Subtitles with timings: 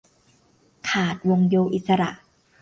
[0.89, 2.11] ขาด วงโยอิสระ